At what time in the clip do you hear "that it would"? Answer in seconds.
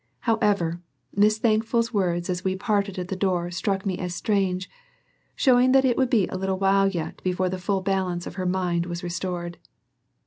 5.73-6.09